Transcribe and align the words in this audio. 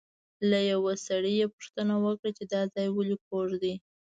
له 0.49 0.59
یوه 0.71 0.93
سړي 1.07 1.33
یې 1.39 1.47
پوښتنه 1.55 1.93
وکړه 2.05 2.29
چې 2.37 2.43
دا 2.53 2.61
ځای 2.73 2.87
ولې 2.91 3.17
کوږ 3.27 3.49
دی. 3.63 3.73